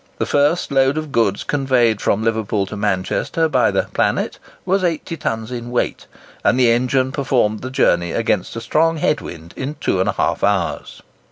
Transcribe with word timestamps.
The 0.17 0.25
first 0.25 0.71
load 0.71 0.97
of 0.97 1.11
goods 1.11 1.43
conveyed 1.43 2.01
from 2.01 2.23
Liverpool 2.23 2.65
to 2.65 2.75
Manchester 2.75 3.47
by 3.47 3.69
the 3.69 3.83
"Planet" 3.93 4.39
was 4.65 4.83
80 4.83 5.15
tons 5.17 5.51
in 5.51 5.69
weight, 5.69 6.07
and 6.43 6.59
the 6.59 6.71
engine 6.71 7.11
performed 7.11 7.61
the 7.61 7.69
journey 7.69 8.11
against 8.11 8.55
a 8.55 8.61
strong 8.61 8.97
head 8.97 9.21
wind 9.21 9.53
in 9.55 9.75
2½ 9.75 10.41
hours. 10.41 11.03